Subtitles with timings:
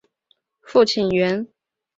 [0.63, 1.45] 父亲袁。